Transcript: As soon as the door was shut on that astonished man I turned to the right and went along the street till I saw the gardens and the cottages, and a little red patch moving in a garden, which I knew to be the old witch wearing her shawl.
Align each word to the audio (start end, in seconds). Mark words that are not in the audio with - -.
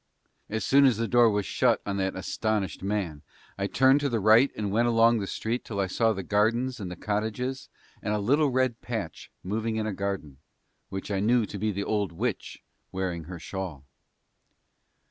As 0.49 0.65
soon 0.65 0.85
as 0.85 0.97
the 0.97 1.07
door 1.07 1.29
was 1.29 1.45
shut 1.45 1.79
on 1.85 1.97
that 1.97 2.15
astonished 2.15 2.81
man 2.81 3.21
I 3.55 3.67
turned 3.67 3.99
to 3.99 4.09
the 4.09 4.19
right 4.19 4.49
and 4.57 4.71
went 4.71 4.87
along 4.87 5.19
the 5.19 5.27
street 5.27 5.63
till 5.63 5.79
I 5.79 5.85
saw 5.85 6.11
the 6.11 6.23
gardens 6.23 6.79
and 6.79 6.89
the 6.89 6.95
cottages, 6.95 7.69
and 8.01 8.11
a 8.11 8.17
little 8.17 8.49
red 8.49 8.81
patch 8.81 9.29
moving 9.43 9.75
in 9.75 9.85
a 9.85 9.93
garden, 9.93 10.37
which 10.89 11.11
I 11.11 11.19
knew 11.19 11.45
to 11.45 11.59
be 11.59 11.71
the 11.71 11.83
old 11.83 12.13
witch 12.13 12.63
wearing 12.91 13.25
her 13.25 13.37
shawl. 13.37 13.85